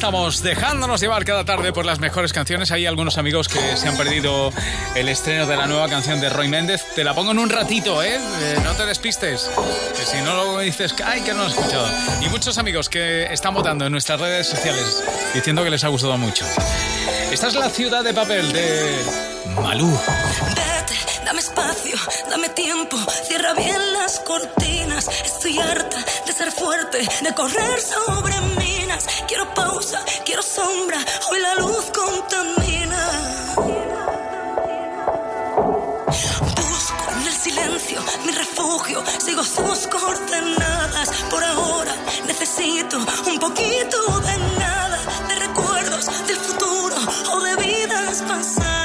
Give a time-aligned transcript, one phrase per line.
[0.00, 2.70] Estamos dejándonos llevar cada tarde por las mejores canciones.
[2.70, 4.50] Hay algunos amigos que se han perdido
[4.94, 6.86] el estreno de la nueva canción de Roy Méndez.
[6.94, 8.14] Te la pongo en un ratito, ¿eh?
[8.16, 9.50] eh no te despistes.
[9.94, 11.86] Que si no lo dices, ay, que no lo he escuchado.
[12.22, 15.04] Y muchos amigos que están votando en nuestras redes sociales
[15.34, 16.46] diciendo que les ha gustado mucho.
[17.30, 19.04] Esta es la ciudad de papel de
[19.62, 20.00] Malú.
[21.26, 21.96] Dame espacio,
[22.30, 22.96] dame tiempo,
[23.26, 25.08] cierra bien las cortinas.
[25.26, 28.40] Estoy harta de ser fuerte, de correr sobre
[29.28, 30.98] Quiero pausa, quiero sombra,
[31.30, 33.10] hoy la luz contamina.
[36.56, 41.10] Busco en el silencio mi refugio, sigo sus coordenadas.
[41.30, 41.94] Por ahora
[42.26, 46.96] necesito un poquito de nada, de recuerdos del futuro
[47.32, 48.80] o de vidas pasadas.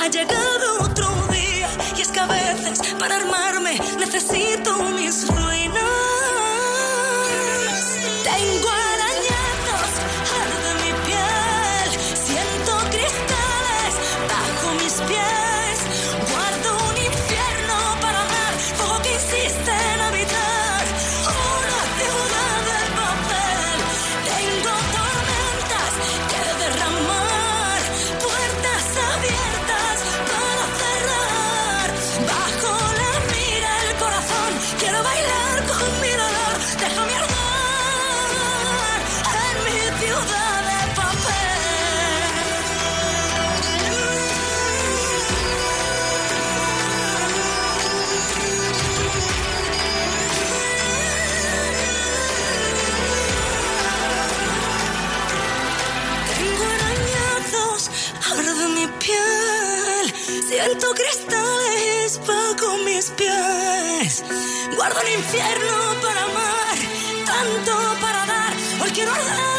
[0.00, 5.26] Ha llegado otro día y es que a veces para armarme necesito mis
[64.92, 66.76] Guardo el infierno para amar,
[67.24, 68.52] tanto para dar.
[68.82, 69.51] Hoy quiero dar.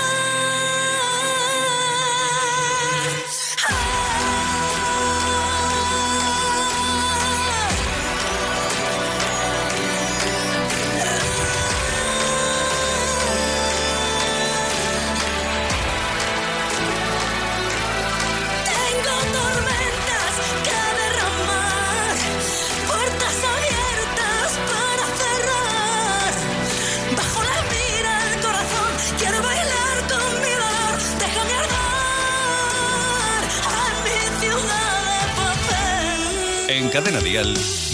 [36.93, 37.51] Cadena Dial,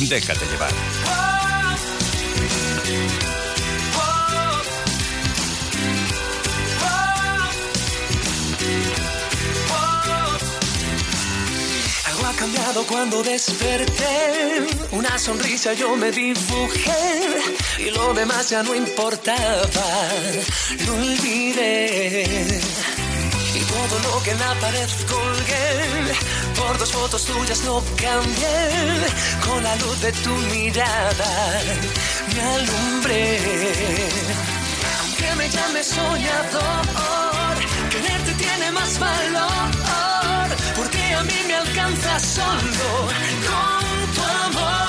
[0.09, 0.73] déjate llevar.
[12.07, 17.39] Algo ha cambiado cuando desperté, una sonrisa yo me dibujé
[17.77, 20.09] y lo demás ya no importaba,
[20.85, 22.59] lo olvidé.
[23.55, 28.57] Y todo lo que en la pared colgué por dos fotos tuyas no cambié,
[29.45, 31.31] con la luz de tu mirada
[32.33, 33.39] me alumbré.
[35.01, 37.55] Aunque me llame soñador,
[37.91, 42.89] quererte tiene más valor, porque a mí me alcanza solo
[43.47, 44.88] con tu amor.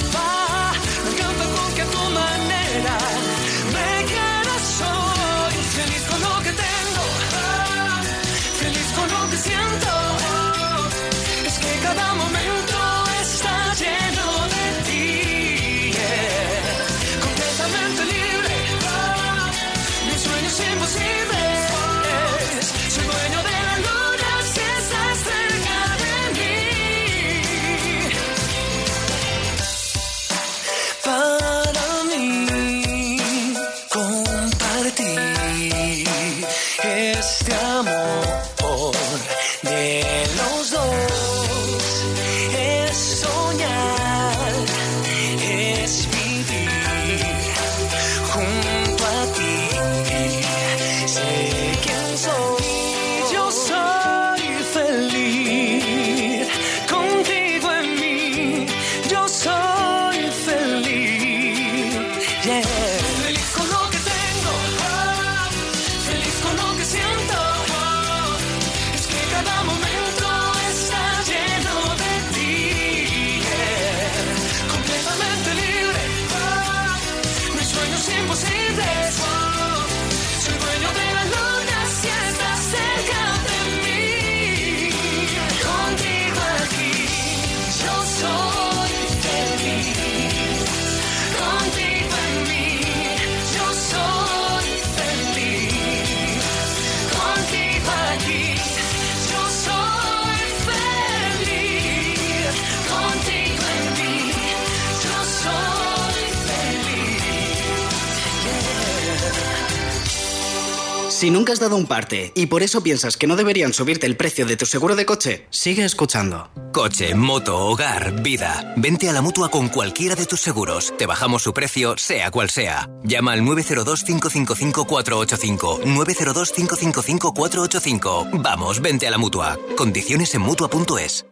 [111.31, 114.45] Nunca has dado un parte y por eso piensas que no deberían subirte el precio
[114.45, 116.49] de tu seguro de coche, sigue escuchando.
[116.73, 118.73] Coche, moto, hogar, vida.
[118.75, 120.93] Vente a la mutua con cualquiera de tus seguros.
[120.97, 122.89] Te bajamos su precio, sea cual sea.
[123.05, 125.83] Llama al 902-555-485.
[125.83, 128.41] 902-555-485.
[128.41, 129.57] Vamos, vente a la mutua.
[129.77, 131.30] Condiciones en mutua.es.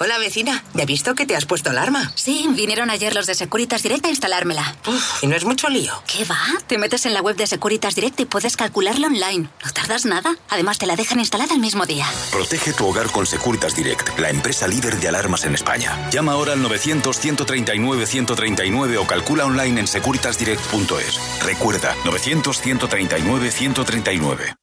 [0.00, 2.12] Hola vecina, ¿ya he visto que te has puesto alarma?
[2.14, 4.76] Sí, vinieron ayer los de Securitas Direct a instalármela.
[5.22, 5.94] ¿Y no es mucho lío?
[6.06, 6.36] ¿Qué va?
[6.66, 9.48] Te metes en la web de Securitas Direct y puedes calcularlo online.
[9.64, 10.36] No tardas nada.
[10.50, 12.06] Además, te la dejan instalada el mismo día.
[12.32, 15.96] Protege tu hogar con Securitas Direct, la empresa líder de alarmas en España.
[16.10, 21.20] Llama ahora al 900-139-139 o calcula online en securitasdirect.es.
[21.44, 24.56] Recuerda, 900-139-139.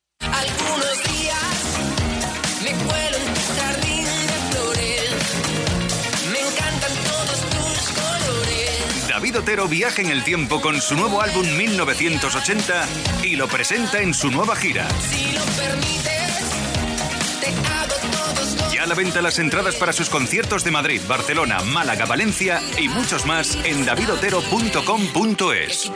[9.31, 12.85] David Otero viaja en el tiempo con su nuevo álbum 1980
[13.23, 14.89] y lo presenta en su nueva gira.
[18.73, 22.89] Ya a la venta las entradas para sus conciertos de Madrid, Barcelona, Málaga, Valencia y
[22.89, 25.91] muchos más en davidotero.com.es.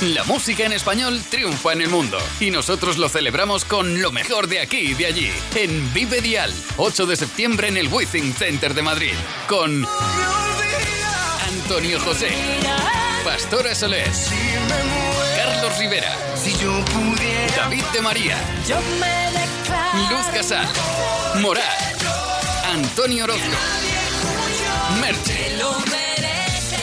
[0.00, 4.46] La música en español triunfa en el mundo y nosotros lo celebramos con lo mejor
[4.46, 5.32] de aquí y de allí.
[5.56, 9.14] En Vive Dial, 8 de septiembre en el Withing Center de Madrid,
[9.48, 9.84] con
[11.48, 12.28] Antonio José,
[13.24, 14.08] Pastora Soler,
[15.36, 16.16] Carlos Rivera,
[17.56, 18.36] David de María,
[20.10, 20.68] Luz Casal,
[21.40, 21.64] Morat,
[22.72, 23.50] Antonio Orozco,
[25.00, 25.56] Merche,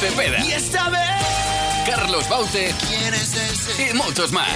[0.01, 0.43] Cepeda.
[1.85, 2.73] Carlos Baute
[3.77, 4.49] y muchos más.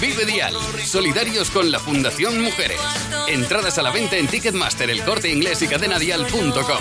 [0.00, 0.54] Vive Dial,
[0.84, 2.80] solidarios con la Fundación Mujeres.
[3.28, 6.78] Entradas a la venta en Ticketmaster, el corte inglés y cadenadial.com.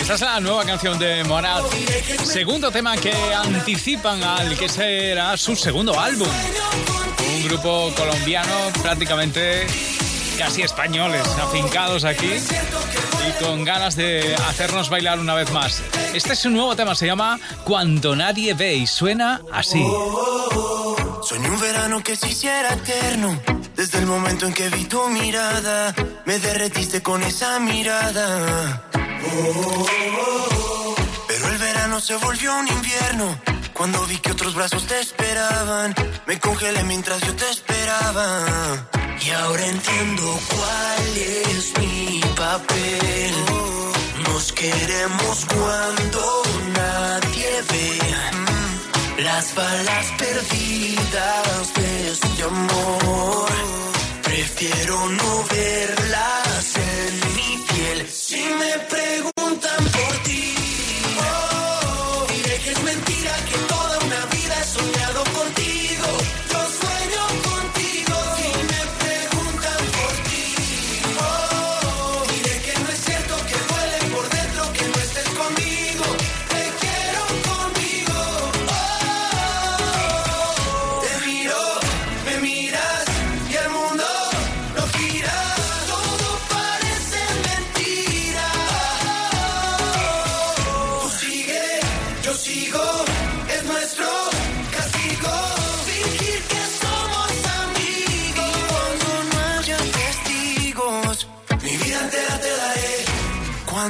[0.00, 1.64] Esta es la nueva canción de Morat.
[2.24, 6.28] Segundo tema que anticipan al que será su segundo álbum.
[7.34, 9.66] Un grupo colombiano prácticamente
[10.36, 12.30] casi españoles, afincados aquí
[13.28, 15.82] y con ganas de hacernos bailar una vez más.
[16.14, 19.82] Este es un nuevo tema, se llama Cuando nadie ve y suena así.
[21.22, 23.40] Soñé un verano que se hiciera eterno.
[23.74, 28.84] Desde el momento en que vi tu mirada, me derretiste con esa mirada.
[31.28, 33.38] Pero el verano se volvió un invierno.
[33.72, 35.94] Cuando vi que otros brazos te esperaban,
[36.26, 38.86] me congelé mientras yo te esperaba.
[39.20, 43.34] Y ahora entiendo cuál es mi papel.
[44.24, 46.42] Nos queremos cuando
[46.74, 47.98] nadie ve.
[49.22, 53.50] Las balas perdidas de este amor.
[54.22, 58.08] Prefiero no verlas en mi piel.
[58.08, 60.54] Si me preguntan por ti,
[61.18, 65.95] oh, diré que es mentira que toda una vida he soñado contigo.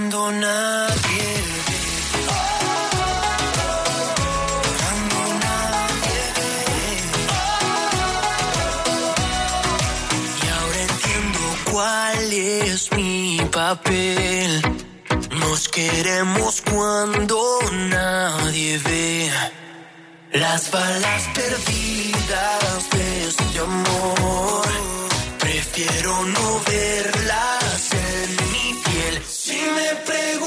[0.09, 1.27] Cuando nadie
[1.67, 1.81] ve.
[4.79, 6.53] Cuando nadie ve.
[10.43, 11.41] Y ahora entiendo
[11.73, 14.63] cuál es mi papel.
[15.41, 17.41] Nos queremos cuando
[17.73, 19.29] nadie ve.
[20.35, 24.69] Las balas perdidas de este amor.
[25.41, 27.65] Prefiero no verlas
[29.75, 30.46] me preguntan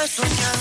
[0.00, 0.59] quieras soñar.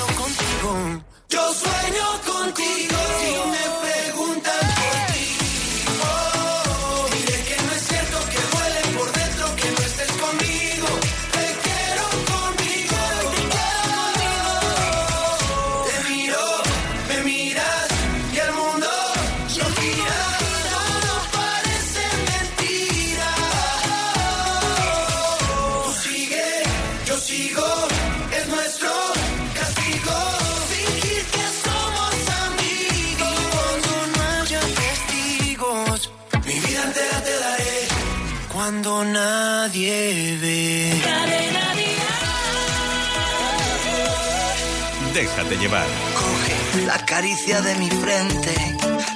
[47.20, 48.56] La caricia de mi frente,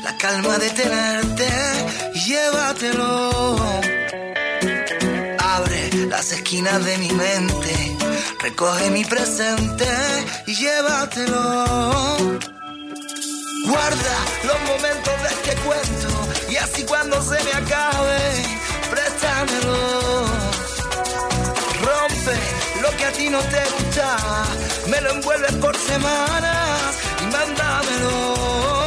[0.03, 1.47] la calma de tenerte,
[2.25, 3.55] llévatelo.
[5.39, 7.95] Abre las esquinas de mi mente,
[8.41, 9.87] recoge mi presente
[10.47, 11.65] y llévatelo.
[13.67, 14.15] Guarda
[14.49, 16.09] los momentos de este cuento
[16.51, 18.19] y así cuando se me acabe,
[18.91, 20.25] préstamelo.
[21.87, 22.37] Rompe
[22.81, 24.45] lo que a ti no te gustaba,
[24.89, 26.63] me lo envuelves por semanas
[27.45, 28.82] mándamelo.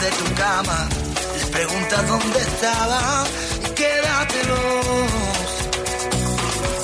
[0.00, 0.88] de tu cama,
[1.34, 3.24] les preguntas dónde estaba
[3.64, 5.50] y quédatelos.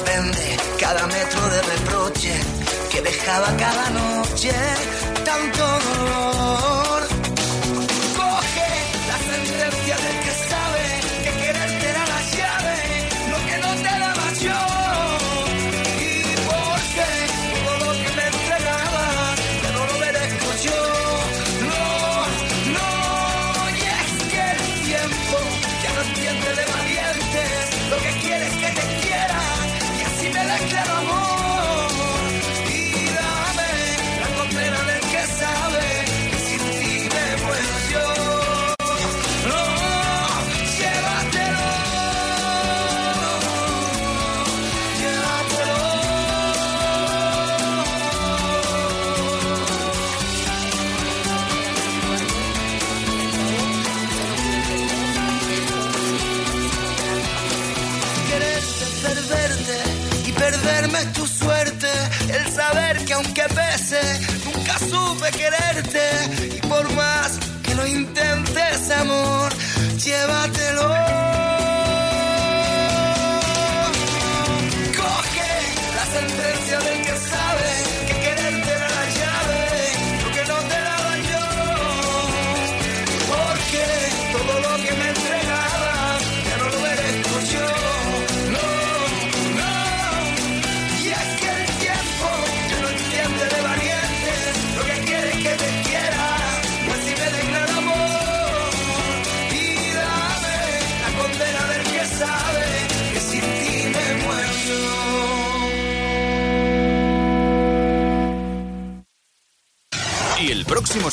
[0.07, 2.35] Vende cada metro de reproche
[2.91, 4.53] que dejaba cada noche
[5.25, 6.84] tanto dolor.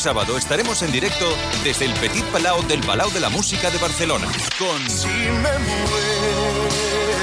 [0.01, 1.31] sábado estaremos en directo
[1.63, 4.27] desde el Petit Palau del Palau de la Música de Barcelona
[4.58, 6.67] con si me muero,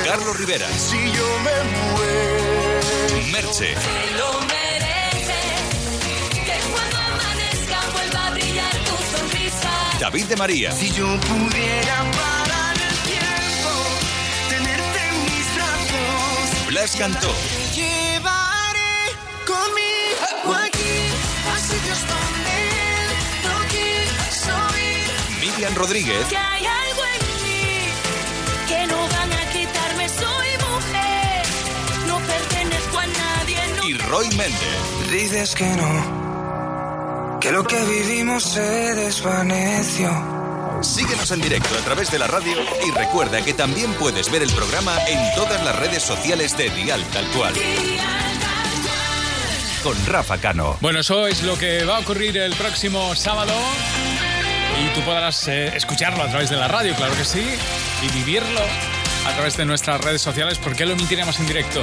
[0.05, 3.75] Carlos Rivera, si yo me muero, Merche.
[3.75, 5.61] Me lo mereces,
[6.33, 9.71] que cuando amanezca vuelva a brillar tu sonrisa.
[9.99, 10.71] David de María.
[10.71, 13.73] Si yo pudiera parar el tiempo,
[14.51, 16.67] tenerte en mis brazos.
[16.69, 17.35] Blas cantó.
[17.75, 21.11] Llevaré conmigo aquí,
[21.57, 22.38] así Dios toma.
[25.59, 26.25] Cristian Rodríguez.
[26.29, 27.89] Que hay algo en mí
[28.69, 31.47] que no van a quitarme, soy mujer,
[32.07, 33.59] no pertenezco a nadie.
[33.77, 35.11] No y Roy Méndez.
[35.11, 40.11] Dices que no, que lo que vivimos se desvaneció.
[40.81, 42.55] Síguenos en directo a través de la radio
[42.87, 47.05] y recuerda que también puedes ver el programa en todas las redes sociales de Dial
[47.13, 47.55] Tal Cual
[49.83, 50.77] con Rafa Cano.
[50.81, 53.55] Bueno, eso es lo que va a ocurrir el próximo sábado.
[54.81, 57.45] Y tú podrás eh, escucharlo a través de la radio, claro que sí,
[58.03, 58.61] y vivirlo
[59.27, 61.83] a través de nuestras redes sociales porque lo emitiremos en directo.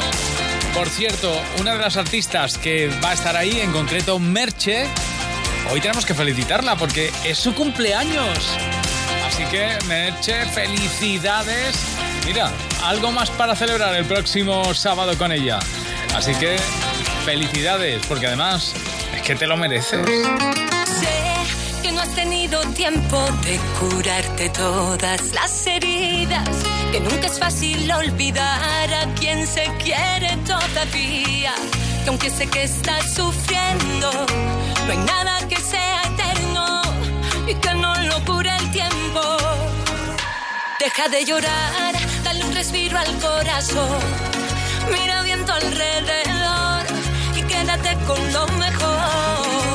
[0.73, 4.88] Por cierto, una de las artistas que va a estar ahí, en concreto Merche,
[5.71, 8.38] hoy tenemos que felicitarla porque es su cumpleaños.
[9.27, 11.77] Así que, Merche, felicidades.
[12.25, 12.49] Mira,
[12.84, 15.60] algo más para celebrar el próximo sábado con ella.
[16.15, 16.58] Así que,
[17.25, 18.73] felicidades, porque además
[19.15, 20.01] es que te lo mereces
[22.05, 26.49] has tenido tiempo de curarte todas las heridas,
[26.91, 31.53] que nunca es fácil olvidar a quien se quiere todavía,
[32.03, 34.11] que aunque sé que estás sufriendo,
[34.85, 36.81] no hay nada que sea eterno
[37.47, 39.21] y que no lo cure el tiempo.
[40.79, 43.99] Deja de llorar, dale un respiro al corazón,
[44.91, 46.85] mira viento alrededor
[47.35, 49.74] y quédate con lo mejor.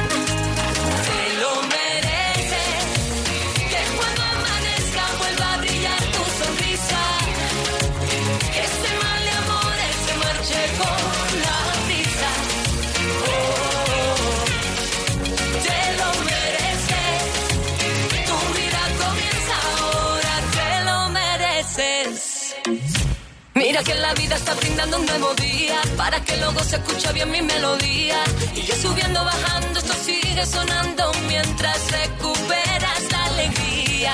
[23.83, 27.41] Que la vida está brindando un nuevo día para que luego se escuche bien mi
[27.41, 28.23] melodía.
[28.55, 34.13] Y yo subiendo, bajando, esto sigue sonando mientras recuperas la alegría.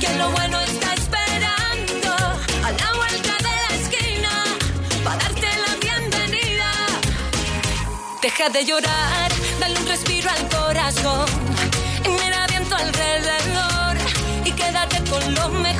[0.00, 2.12] Que lo bueno está esperando
[2.66, 4.32] a la vuelta de la esquina
[5.02, 6.70] para darte la bienvenida.
[8.22, 11.26] Deja de llorar, dale un respiro al corazón.
[12.04, 13.96] Y mira bien tu alrededor
[14.44, 15.79] y quédate con lo mejor.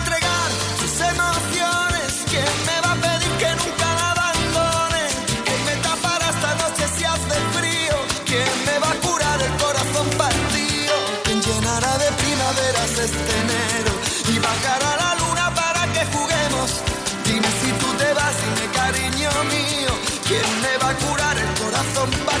[22.03, 22.40] el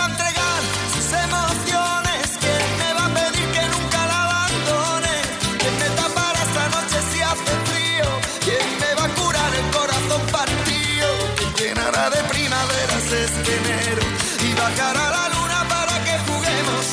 [13.53, 16.85] y bajará la luna para que juguemos.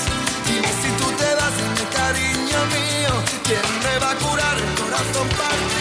[0.47, 3.13] Y si tú te vas, mi cariño mío,
[3.45, 5.78] ¿quién me va a curar el corazón partido?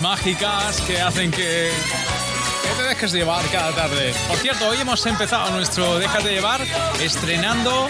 [0.00, 1.70] Mágicas que hacen que,
[2.76, 4.14] te dejes llevar cada tarde.
[4.28, 6.60] Por cierto, hoy hemos empezado nuestro Déjate llevar
[7.00, 7.88] estrenando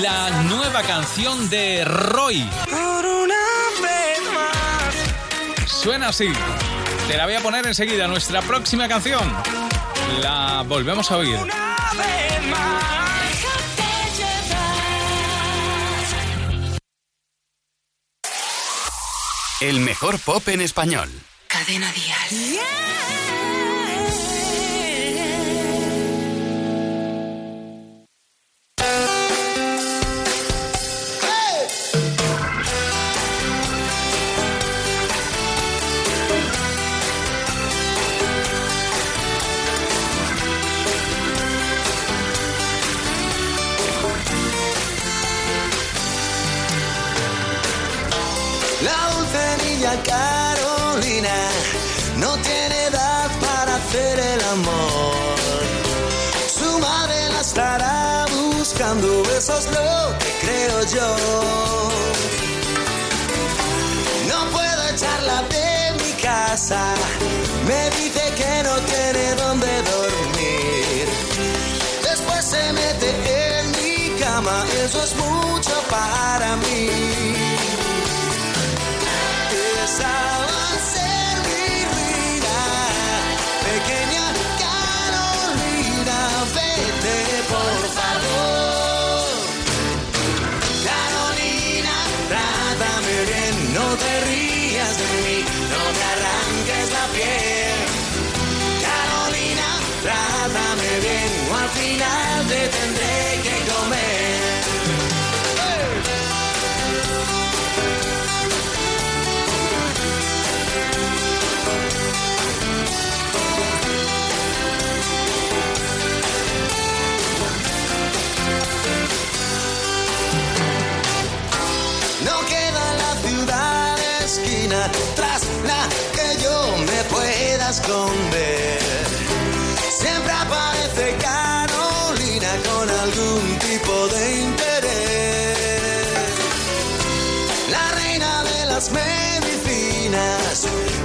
[0.00, 2.48] la nueva canción de Roy.
[5.66, 6.28] Suena así.
[7.06, 9.32] Te la voy a poner enseguida, nuestra próxima canción.
[10.20, 11.38] La volvemos a oír.
[19.60, 21.08] El mejor pop en español.
[21.56, 23.15] Cadena Dial.
[58.78, 61.16] Eso es lo que creo yo.
[64.28, 66.94] No puedo echarla de mi casa,
[67.66, 71.08] me dice que no tiene dónde dormir.
[72.02, 77.35] Después se mete en mi cama, eso es mucho para mí.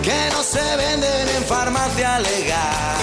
[0.02, 2.98] Que no se venden en farmacia legal.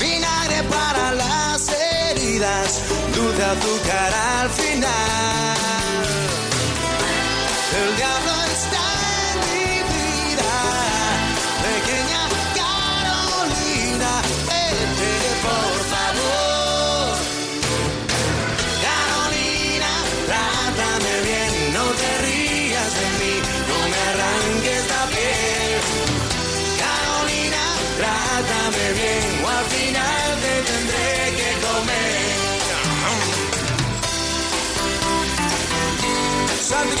[0.00, 2.80] Vinagre para las heridas,
[3.14, 5.39] dulce azúcar al final.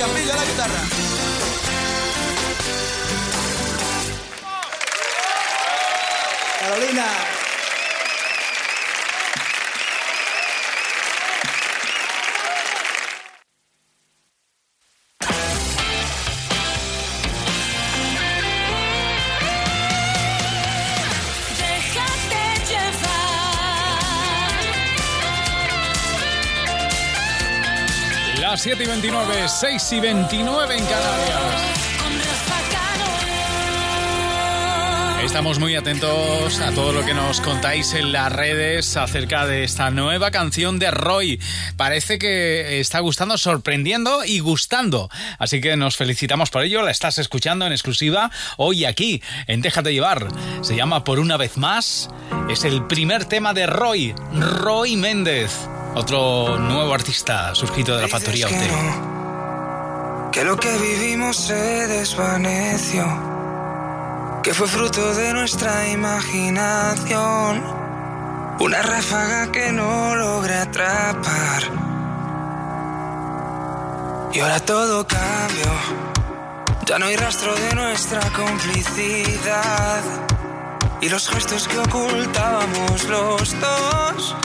[0.00, 1.09] Santi Campillo a la guitarra.
[28.60, 31.40] Las 7 y 29, 6 y 29 en Canarias.
[35.24, 39.90] Estamos muy atentos a todo lo que nos contáis en las redes acerca de esta
[39.90, 41.40] nueva canción de Roy.
[41.78, 45.08] Parece que está gustando, sorprendiendo y gustando.
[45.38, 46.82] Así que nos felicitamos por ello.
[46.82, 50.28] La estás escuchando en exclusiva hoy aquí en Déjate llevar.
[50.60, 52.10] Se llama Por una vez más.
[52.50, 55.50] Es el primer tema de Roy, Roy Méndez.
[55.94, 63.04] Otro nuevo artista surgido de la factoría que no, que lo que vivimos se desvaneció,
[64.42, 67.64] que fue fruto de nuestra imaginación,
[68.60, 71.62] una ráfaga que no logré atrapar.
[74.32, 75.72] Y ahora todo cambió,
[76.86, 80.02] ya no hay rastro de nuestra complicidad
[81.00, 84.36] y los gestos que ocultábamos los dos.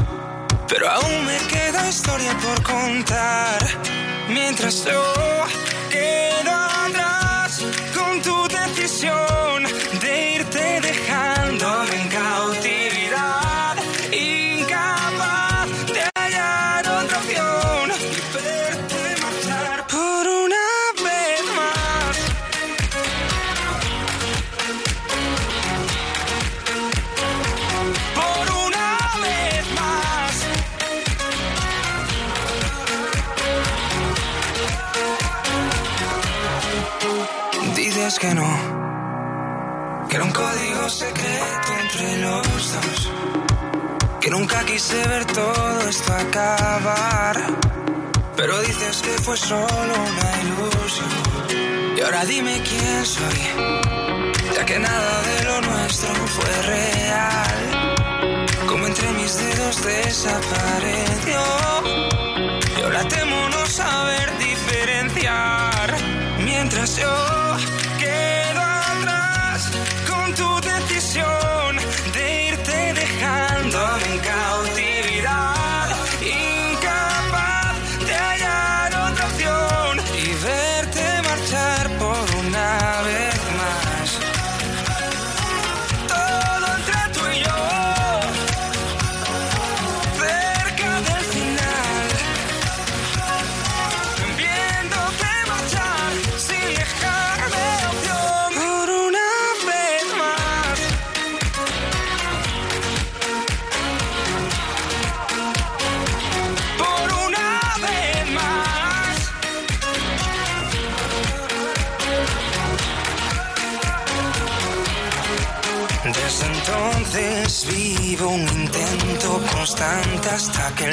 [0.67, 3.59] Pero aún me queda historia por contar.
[4.29, 5.13] Mientras yo
[5.89, 9.63] quedo atrás con tu decisión
[38.19, 43.11] Que no, que era un código secreto entre los dos,
[44.21, 47.35] que nunca quise ver todo esto acabar,
[48.37, 51.09] pero dices que fue solo una ilusión.
[51.97, 53.41] Y ahora dime quién soy,
[54.55, 57.95] ya que nada de lo nuestro fue real,
[58.65, 61.41] como entre mis dedos desapareció.
[62.77, 65.95] Y ahora temo no saber diferenciar.
[66.39, 67.35] Mientras yo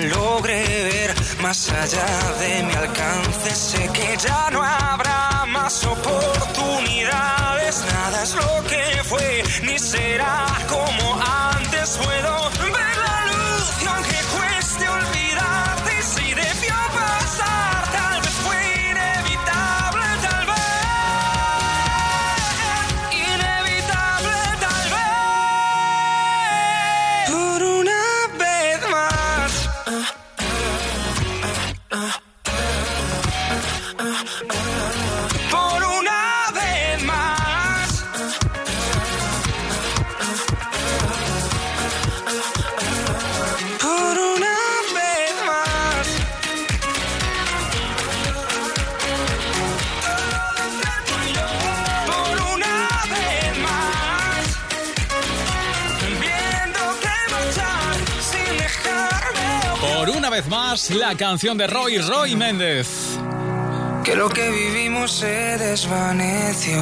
[0.08, 2.06] logre ver más allá
[2.40, 3.54] de mi alcance.
[3.54, 7.41] Sé que ya no habrá más oportunidades.
[60.72, 62.88] Más, la canción de Roy Roy Méndez.
[64.04, 66.80] Que lo que vivimos se desvaneció.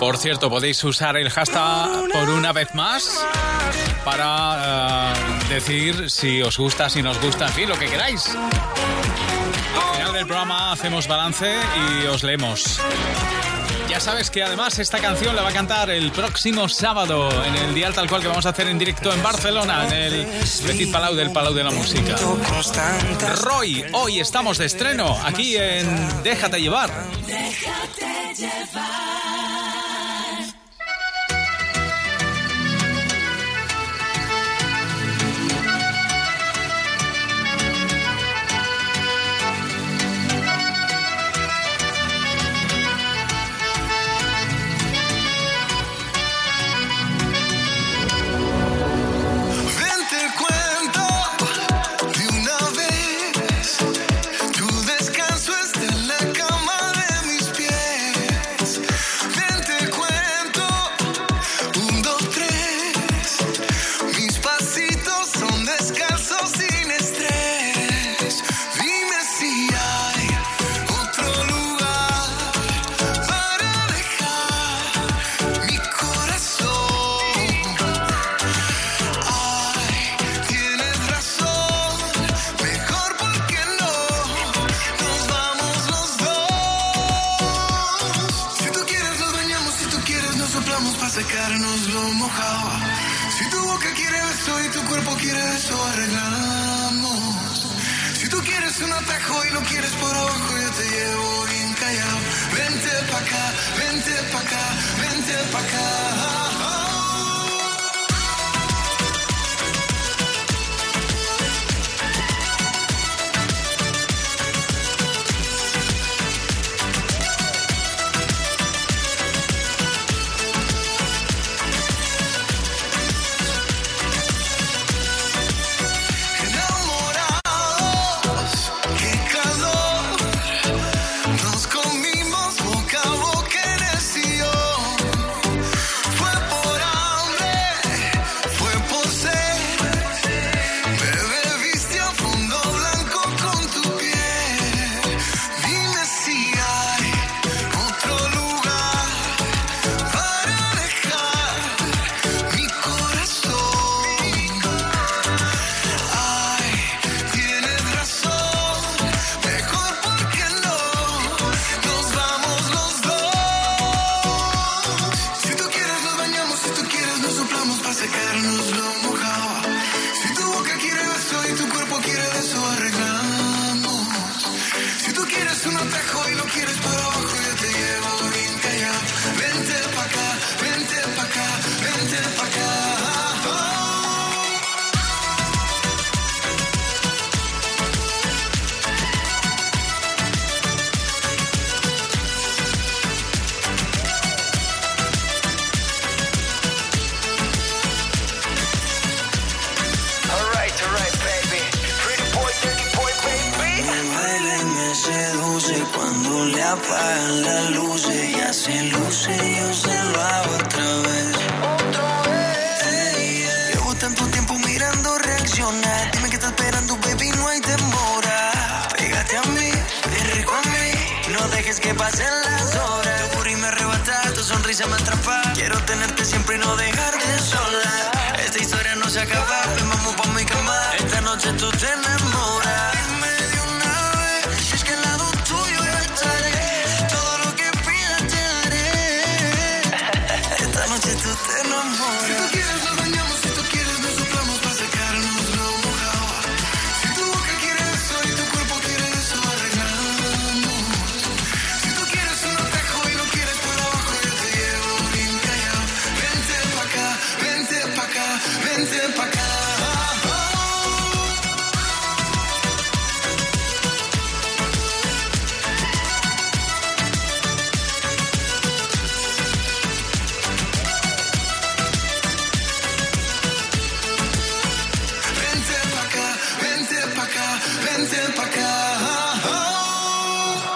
[0.00, 3.24] Por cierto, podéis usar el hashtag por una vez más
[4.04, 8.26] para eh, decir si os gusta, si nos gusta, en fin, lo que queráis.
[8.28, 12.80] Al final del programa hacemos balance y os leemos.
[13.90, 17.74] Ya sabes que además esta canción la va a cantar el próximo sábado en el
[17.74, 20.26] Dial Tal Cual que vamos a hacer en directo en Barcelona, en el
[20.64, 22.14] Petit Palau del Palau de la Música.
[23.42, 26.88] Roy, hoy estamos de estreno aquí en Déjate llevar.
[27.26, 29.29] Déjate llevar.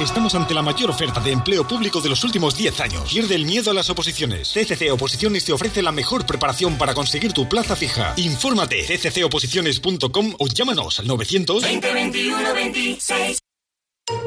[0.00, 3.10] Estamos ante la mayor oferta de empleo público de los últimos 10 años.
[3.10, 4.52] Pierde el miedo a las oposiciones.
[4.52, 8.12] CCC Oposiciones te ofrece la mejor preparación para conseguir tu plaza fija.
[8.16, 13.43] Infórmate cccoposiciones.com o llámanos al 900 20 21 26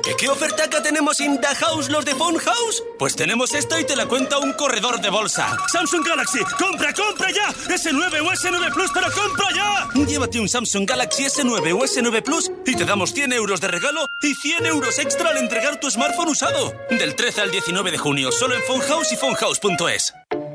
[0.08, 2.84] ¿Qué, ¿Qué ofertaca tenemos en The House los de Phone House?
[2.98, 5.58] Pues tenemos esto y te la cuenta un corredor de bolsa.
[5.68, 7.50] Samsung Galaxy, compra, compra ya.
[7.52, 10.06] S9 o S9 Plus, pero compra ya.
[10.06, 14.08] Llévate un Samsung Galaxy S9 o S9 Plus y te damos 100 euros de regalo
[14.22, 16.74] y 100 euros extra al entregar tu smartphone usado.
[16.90, 20.14] Del 13 al 19 de junio, solo en Phone House y phonehouse.es.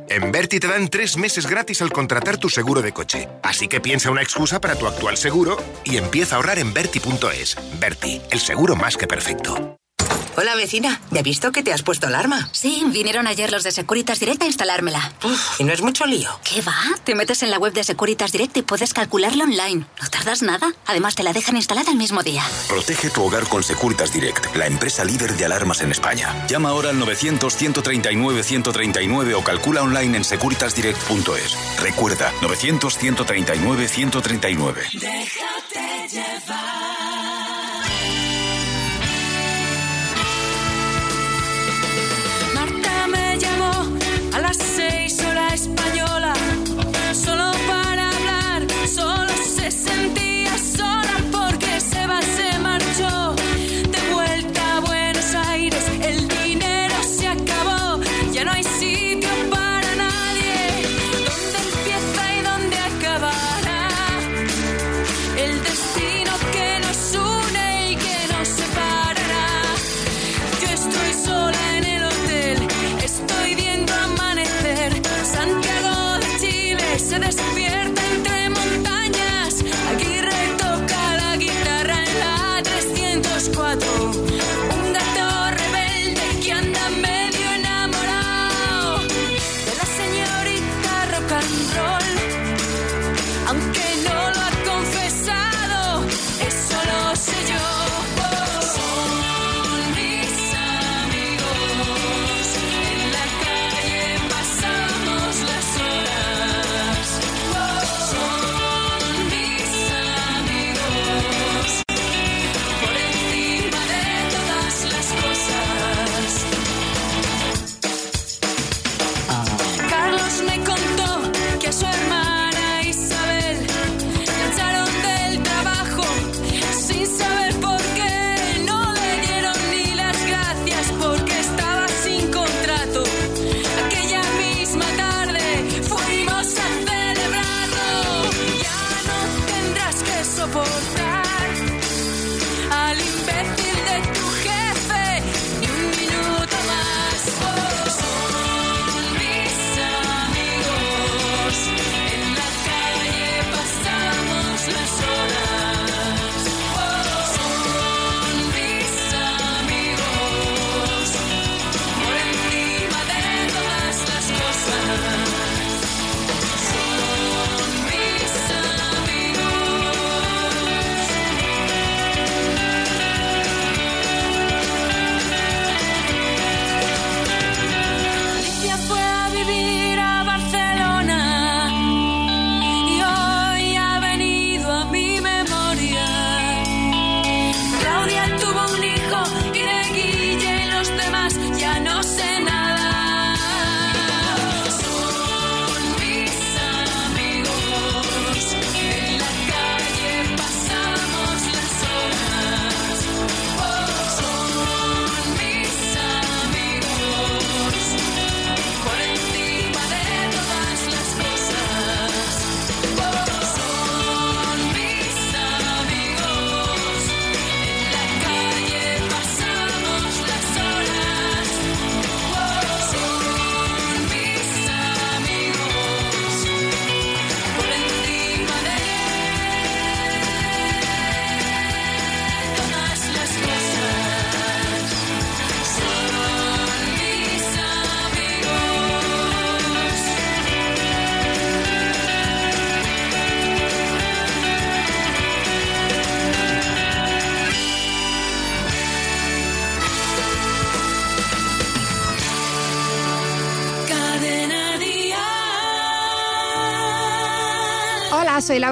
[0.09, 3.29] En Berti te dan tres meses gratis al contratar tu seguro de coche.
[3.43, 7.57] Así que piensa una excusa para tu actual seguro y empieza a ahorrar en Berti.es.
[7.81, 9.82] Berti, el seguro más que perfecto.
[10.35, 12.49] Hola vecina, ¿ya he visto que te has puesto alarma?
[12.53, 15.13] Sí, vinieron ayer los de Securitas Direct a instalármela.
[15.25, 16.31] Uf, ¿Y no es mucho lío?
[16.43, 16.75] ¿Qué va?
[17.05, 19.85] Te metes en la web de Securitas Direct y puedes calcularlo online.
[20.01, 20.73] No tardas nada.
[20.87, 22.43] Además, te la dejan instalada el mismo día.
[22.67, 26.47] Protege tu hogar con Securitas Direct, la empresa líder de alarmas en España.
[26.49, 31.57] Llama ahora al 900-139-139 o calcula online en securitasdirect.es.
[31.79, 34.99] Recuerda, 900-139-139.
[34.99, 36.92] Déjate llevar.
[48.87, 49.22] So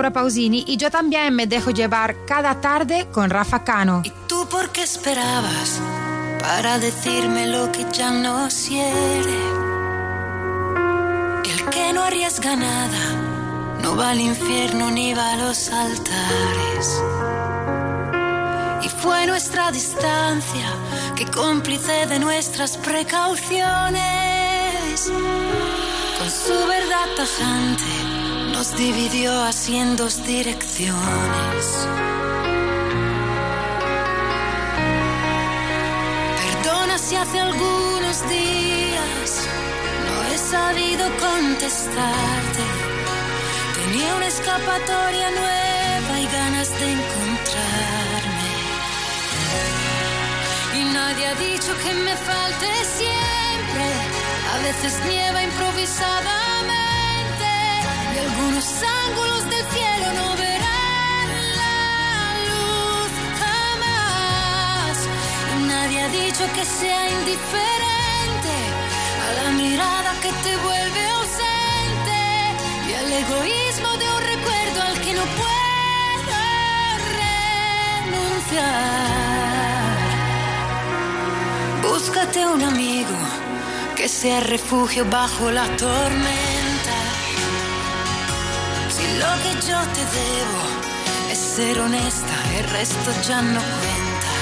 [0.00, 4.02] Laura Pausini y yo también me dejo llevar cada tarde con Rafa Cano.
[4.26, 5.78] ¿Tú por qué esperabas
[6.40, 9.38] para decirme lo que ya no quiere.
[11.44, 17.02] El que no arriesga nada no va al infierno ni va a los altares.
[18.82, 20.72] Y fue nuestra distancia
[21.14, 25.12] que cómplice de nuestras precauciones.
[26.18, 27.99] Con su verdad tajante
[28.60, 31.64] nos dividió así en dos direcciones.
[36.42, 39.30] Perdona si hace algunos días
[40.06, 42.64] no he sabido contestarte.
[43.78, 48.50] Tenía una escapatoria nueva y ganas de encontrarme.
[50.78, 53.86] Y nadie ha dicho que me falte siempre.
[54.52, 56.69] A veces nieva improvisadamente
[58.14, 58.66] y algunos
[59.06, 61.28] ángulos del cielo no verán
[61.60, 61.76] la
[62.50, 63.10] luz
[63.42, 64.94] jamás.
[65.66, 68.54] Nadie ha dicho que sea indiferente
[69.26, 72.18] a la mirada que te vuelve ausente
[72.88, 76.38] y al egoísmo de un recuerdo al que no puedo
[78.10, 78.70] renunciar.
[81.82, 83.16] Búscate un amigo
[83.96, 86.49] que sea refugio bajo la tormenta.
[89.20, 90.62] Lo que yo te debo
[91.30, 94.32] es ser honesta, el resto ya no cuenta.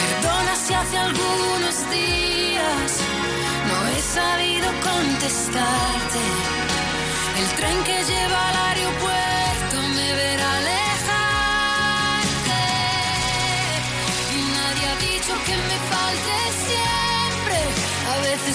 [0.00, 2.90] Perdona si hace algunos días
[3.68, 6.22] no he sabido contestarte.
[7.40, 9.45] El tren que lleva al aeropuerto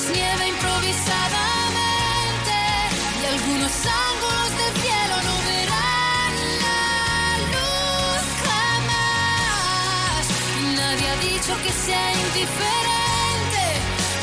[0.01, 2.55] A veces nieve improvisadamente.
[3.21, 6.33] Y algunos ángulos del cielo no verán
[6.63, 6.81] la
[7.53, 10.23] luz jamás.
[10.75, 13.63] Nadie ha dicho que sea indiferente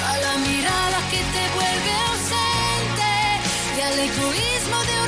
[0.04, 3.10] a la mirada que te vuelve ausente
[3.76, 5.07] y al egoísmo de un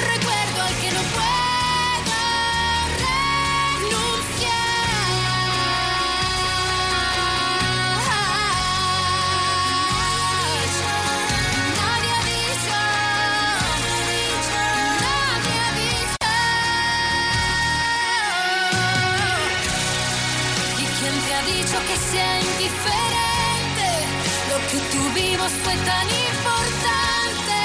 [25.49, 27.59] fue tan importante.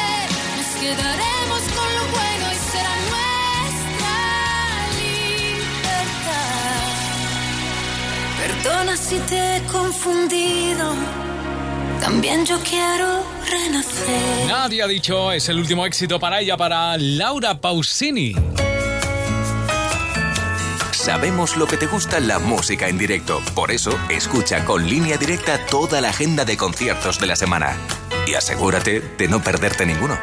[0.57, 4.17] Nos quedaremos con lo bueno y será nuestra
[5.01, 6.45] libertad.
[8.41, 10.95] Perdona si te he confundido.
[12.01, 14.47] También yo quiero renacer.
[14.47, 18.36] Nadie ha dicho, es el último éxito para ella, para Laura Pausini.
[21.06, 23.39] Sabemos lo que te gusta la música en directo.
[23.53, 27.78] Por eso, escucha con línea directa toda la agenda de conciertos de la semana.
[28.26, 30.18] Y asegúrate de no perderte ninguno.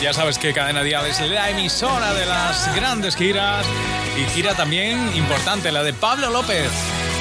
[0.00, 3.66] Ya sabes que Cadena Dial es la emisora de las grandes giras
[4.16, 6.70] y gira también importante, la de Pablo López.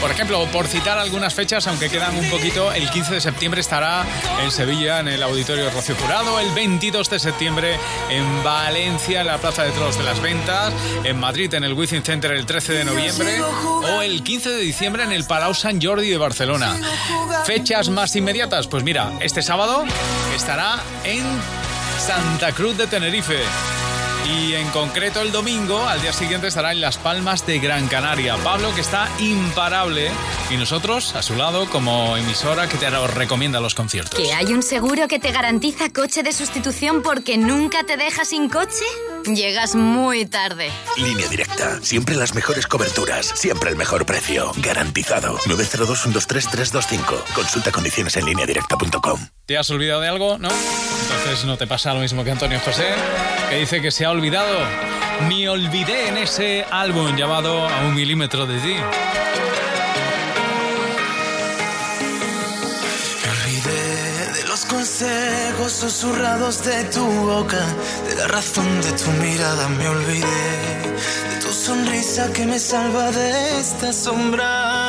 [0.02, 4.06] Por ejemplo, por citar algunas fechas, aunque quedan un poquito, el 15 de septiembre estará
[4.42, 7.78] en Sevilla, en el Auditorio Rocío Jurado, el 22 de septiembre
[8.10, 10.74] en Valencia, en la Plaza de Toros de las Ventas,
[11.04, 15.04] en Madrid, en el Wizzing Center el 13 de noviembre, o el 15 de diciembre
[15.04, 16.78] en el Palau Sant Jordi de Barcelona.
[17.46, 19.84] Fechas más inmediatas, pues mira, este sábado
[20.34, 21.24] estará en
[22.00, 23.40] Santa Cruz de Tenerife.
[24.30, 28.38] Y en concreto el domingo, al día siguiente, estará en Las Palmas de Gran Canaria.
[28.38, 30.12] Pablo, que está imparable,
[30.52, 34.20] y nosotros a su lado como emisora que te recomienda los conciertos.
[34.20, 38.50] ¿Que hay un seguro que te garantiza coche de sustitución porque nunca te deja sin
[38.50, 38.86] coche?
[39.26, 40.70] Llegas muy tarde.
[40.98, 41.80] Línea directa.
[41.82, 43.32] Siempre las mejores coberturas.
[43.36, 44.52] Siempre el mejor precio.
[44.58, 45.38] Garantizado.
[45.40, 47.24] 902-123-325.
[47.34, 49.28] Consulta condiciones en lineadirecta.com.
[49.46, 50.38] ¿Te has olvidado de algo?
[50.38, 50.50] ¿No?
[50.50, 52.94] Entonces no te pasa lo mismo que Antonio José,
[53.50, 54.19] que dice que se ha olvidado.
[54.22, 58.76] Me olvidé en ese álbum llamado A un milímetro de ti.
[63.24, 67.64] Me olvidé de los consejos susurrados de tu boca,
[68.10, 69.70] de la razón de tu mirada.
[69.70, 70.26] Me olvidé
[71.30, 74.89] de tu sonrisa que me salva de esta sombra.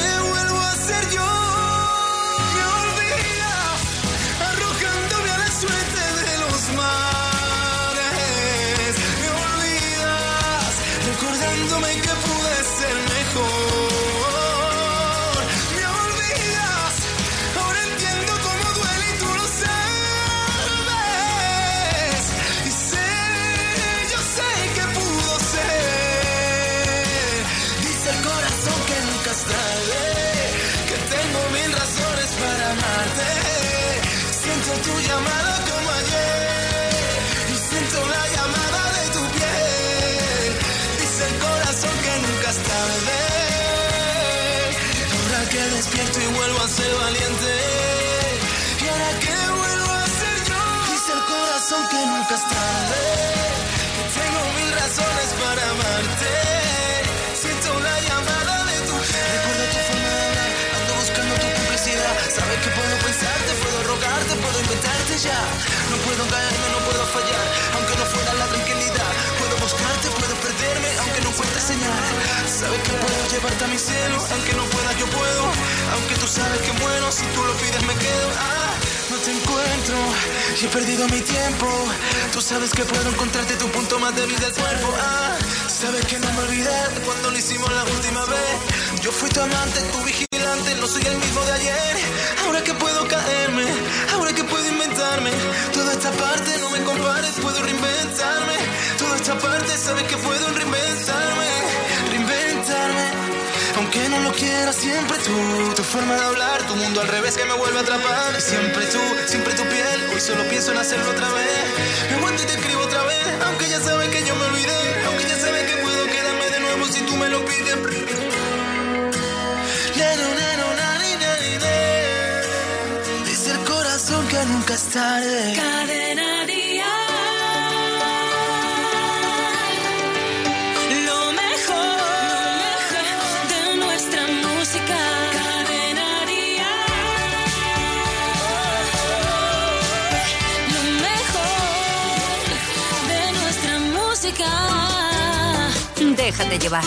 [146.57, 146.83] llevar.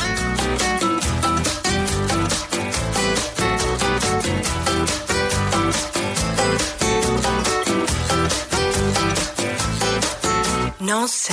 [10.81, 11.33] No sé,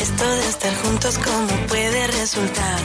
[0.00, 2.80] esto de estar juntos cómo puede resultar.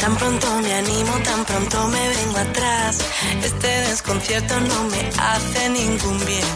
[0.00, 2.98] Tan pronto me animo, tan pronto me vengo atrás.
[3.42, 6.46] Este desconcierto no me hace ningún bien.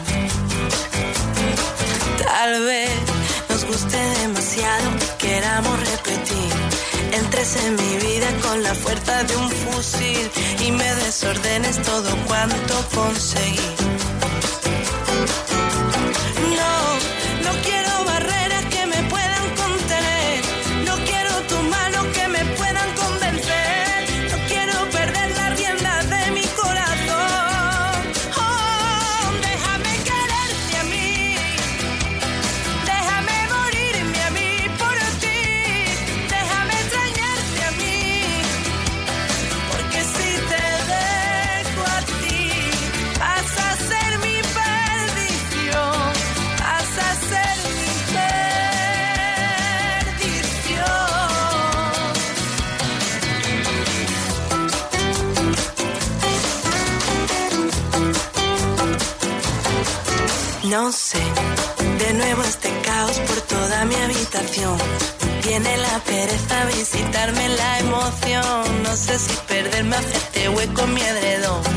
[2.18, 2.90] Tal vez
[3.48, 6.67] nos guste demasiado queramos repetir
[7.18, 10.30] entres en mi vida con la fuerza de un fusil
[10.66, 13.97] y me desordenes todo cuanto conseguí.
[60.88, 61.18] no sé.
[61.98, 64.78] De nuevo este caos por toda mi habitación.
[65.44, 68.82] Viene la pereza a visitarme la emoción.
[68.84, 71.67] No sé si perderme hacerte hueco mi edredón.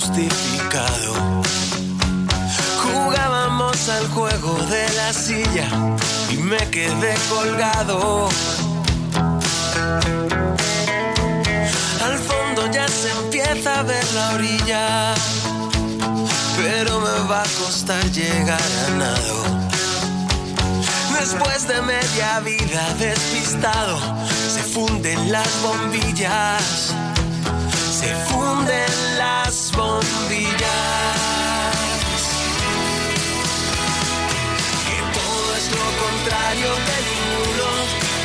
[0.00, 1.42] Está injustificado.
[2.82, 5.68] Jugábamos al juego de la silla
[6.30, 8.28] y me quedé colgado.
[12.04, 15.14] Al fondo ya se empieza a ver la orilla,
[16.56, 19.60] pero me va a costar llegar a nado.
[21.18, 23.98] Después de media vida despistado,
[24.54, 26.94] se funden las bombillas,
[28.00, 31.20] se funden las bombillas.
[34.88, 37.68] Que todo es lo contrario de ninguno,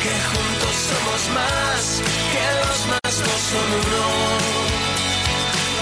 [0.04, 1.80] que juntos somos más,
[2.32, 4.04] que los más no son uno.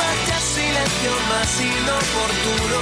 [0.01, 2.80] Vaya silencio más inoportuno,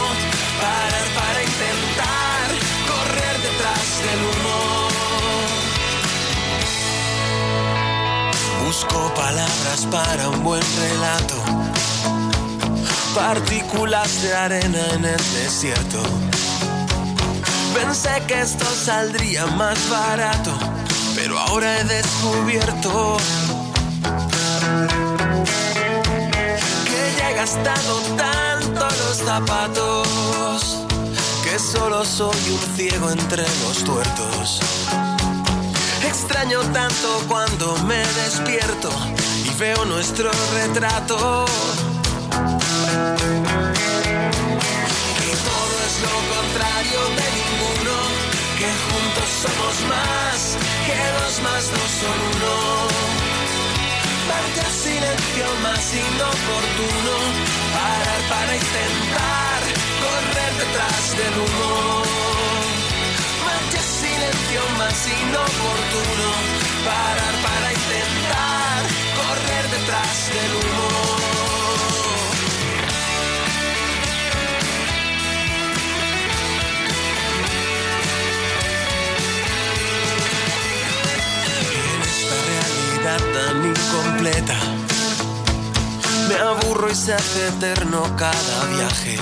[0.62, 2.46] parar para intentar
[2.90, 4.91] correr detrás del humo.
[8.72, 11.34] Busco palabras para un buen relato,
[13.14, 16.02] partículas de arena en el desierto.
[17.74, 20.52] Pensé que esto saldría más barato,
[21.14, 23.18] pero ahora he descubierto
[26.86, 30.78] que ya he gastado tanto los zapatos
[31.44, 34.60] que solo soy un ciego entre los tuertos.
[36.12, 38.90] Extraño tanto cuando me despierto
[39.46, 41.46] y veo nuestro retrato.
[45.18, 47.96] Que todo es lo contrario de ninguno,
[48.60, 50.38] que juntos somos más,
[50.86, 52.54] que dos más dos son uno.
[54.28, 57.14] Vaya silencio más inoportuno,
[57.72, 59.60] parar para intentar
[60.02, 62.02] correr detrás del humo.
[64.78, 66.28] Más inoportuno,
[66.84, 68.82] parar para intentar
[69.16, 70.90] correr detrás del humo.
[81.74, 84.58] En esta realidad tan incompleta,
[86.28, 89.16] me aburro y se hace eterno cada viaje.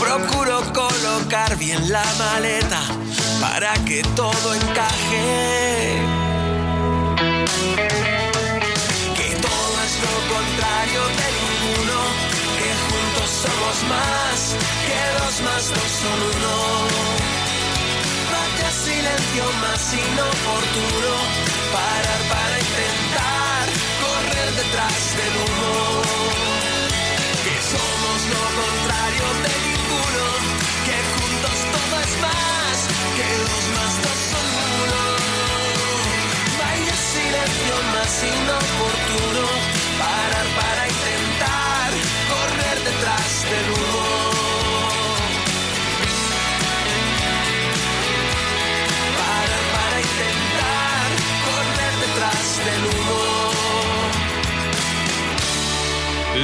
[0.00, 3.05] Procuro colocar bien la maleta
[3.40, 5.26] para que todo encaje.
[9.18, 11.98] Que todo es lo contrario de ninguno,
[12.58, 14.38] que juntos somos más,
[14.86, 16.56] que dos más dos son uno.
[18.32, 21.12] Vaya silencio más inoportuno,
[21.74, 23.64] parar para intentar
[24.02, 25.74] correr detrás del humo.
[27.44, 30.24] Que somos lo contrario de ninguno,
[30.86, 32.65] que juntos todo es más,
[38.22, 39.35] inoportuno,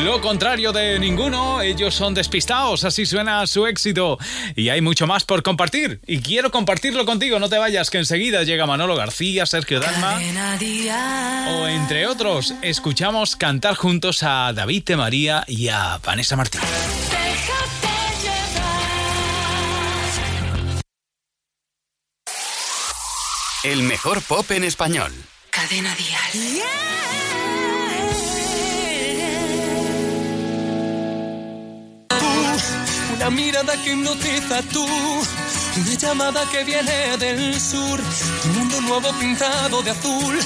[0.05, 4.19] Lo contrario de ninguno, ellos son despistados, así suena su éxito.
[4.57, 6.01] Y hay mucho más por compartir.
[6.07, 10.21] Y quiero compartirlo contigo, no te vayas, que enseguida llega Manolo García, Sergio Dalma.
[11.51, 16.61] O entre otros, escuchamos cantar juntos a David de María y a Vanessa Martín.
[23.63, 25.13] El mejor pop en español.
[25.51, 26.63] Cadena Dial.
[26.63, 27.22] Tú,
[33.23, 38.01] una mirada que hipnotiza tú, una llamada que viene del sur,
[38.47, 40.37] un mundo nuevo pintado de azul,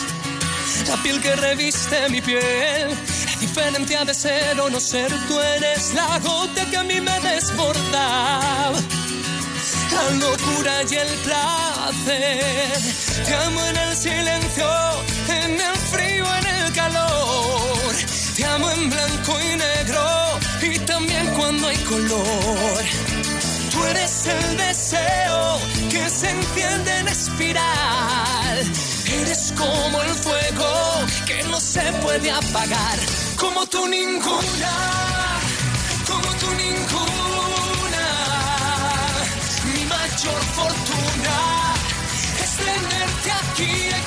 [0.86, 5.94] la piel que reviste mi piel, la diferencia de ser o no ser, tú eres
[5.94, 8.72] la gota que a mí me desborda.
[9.92, 12.72] La locura y el placer,
[13.24, 14.68] te amo en el silencio,
[15.28, 17.94] en el frío, en el calor.
[18.36, 19.45] Te amo en blanco y
[21.88, 22.78] color.
[23.70, 25.58] Tú eres el deseo
[25.90, 28.58] que se enciende en espiral.
[29.20, 30.72] Eres como el fuego
[31.26, 32.98] que no se puede apagar.
[33.36, 34.74] Como tú ninguna,
[36.06, 38.06] como tú ninguna.
[39.74, 41.38] Mi mayor fortuna
[42.42, 44.05] es tenerte aquí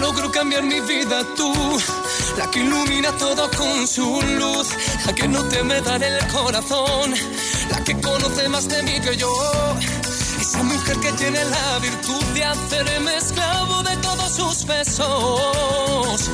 [0.00, 1.52] me quiero cambiar mi vida tú,
[2.36, 4.68] la que ilumina todo con su luz,
[5.06, 7.14] la que no teme dar el corazón,
[7.70, 9.32] la que conoce más de mí que yo.
[10.40, 16.30] Esa mujer que tiene la virtud de hacerme esclavo de todos sus besos.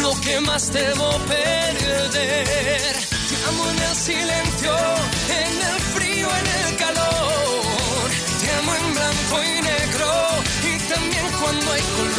[0.00, 2.92] Lo que más debo perder.
[3.28, 4.74] Te amo en el silencio,
[5.42, 8.10] en el frío, en el calor.
[8.40, 10.10] Te amo en blanco y negro
[10.70, 12.09] y también cuando hay color.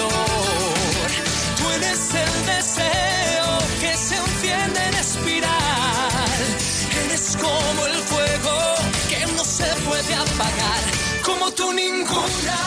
[11.32, 12.58] como tú ninguna,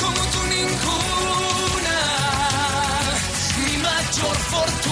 [0.00, 1.98] como tú ninguna,
[3.64, 4.87] mi mayor fortuna.